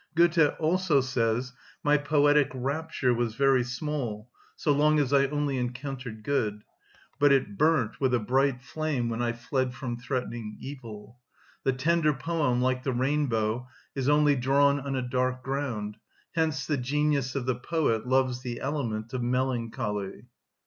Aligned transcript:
Goethe 0.15 0.55
also 0.57 0.99
says: 0.99 1.53
"My 1.83 1.95
poetic 1.95 2.49
rapture 2.55 3.13
was 3.13 3.35
very 3.35 3.63
small, 3.63 4.31
so 4.55 4.71
long 4.71 4.97
as 4.97 5.13
I 5.13 5.27
only 5.27 5.59
encountered 5.59 6.23
good; 6.23 6.63
but 7.19 7.31
it 7.31 7.55
burnt 7.55 8.01
with 8.01 8.11
a 8.15 8.19
bright 8.19 8.63
flame 8.63 9.09
when 9.09 9.21
I 9.21 9.33
fled 9.33 9.75
from 9.75 9.97
threatening 9.97 10.57
evil. 10.59 11.19
The 11.65 11.73
tender 11.73 12.15
poem, 12.15 12.61
like 12.63 12.81
the 12.81 12.93
rainbow, 12.93 13.67
is 13.93 14.09
only 14.09 14.35
drawn 14.35 14.79
on 14.79 14.95
a 14.95 15.03
dark 15.07 15.43
ground; 15.43 15.97
hence 16.33 16.65
the 16.65 16.77
genius 16.77 17.35
of 17.35 17.45
the 17.45 17.53
poet 17.53 18.07
loves 18.07 18.41
the 18.41 18.59
element 18.59 19.13
of 19.13 19.21
melancholy." 19.21 20.25